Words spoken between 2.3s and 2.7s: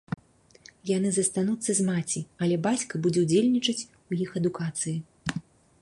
але